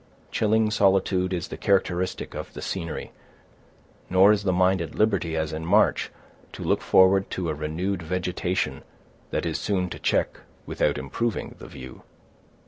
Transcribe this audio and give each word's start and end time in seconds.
Chilling 0.31 0.71
solitude 0.71 1.31
is 1.31 1.49
the 1.49 1.57
characteristic 1.57 2.33
of 2.33 2.53
the 2.55 2.61
scenery; 2.63 3.11
nor 4.09 4.31
is 4.31 4.41
the 4.45 4.51
mind 4.51 4.81
at 4.81 4.95
liberty, 4.95 5.37
as 5.37 5.53
in 5.53 5.63
March, 5.63 6.09
to 6.53 6.63
look 6.63 6.81
forward 6.81 7.29
to 7.29 7.49
a 7.49 7.53
renewed 7.53 8.01
vegetation 8.01 8.81
that 9.29 9.45
is 9.45 9.59
soon 9.59 9.89
to 9.91 9.99
check, 9.99 10.39
without 10.65 10.97
improving, 10.97 11.53
the 11.59 11.67
view. 11.67 12.01